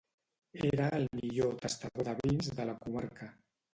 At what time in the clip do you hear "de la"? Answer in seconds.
2.61-2.77